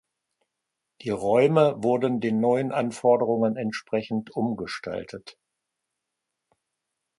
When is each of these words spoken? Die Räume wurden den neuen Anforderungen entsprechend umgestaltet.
Die 1.03 1.11
Räume 1.11 1.75
wurden 1.83 2.21
den 2.21 2.39
neuen 2.39 2.71
Anforderungen 2.71 3.55
entsprechend 3.55 4.31
umgestaltet. 4.31 5.37